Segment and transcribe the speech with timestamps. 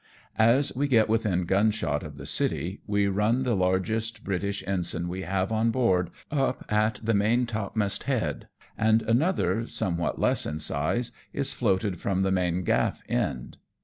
[0.39, 5.21] As we get within gunshot of the city, we run the largest British ensign we
[5.21, 11.11] have on board up at the main topmast head, and another, somewhat less in size,
[11.33, 13.57] is floated from the main gaff end.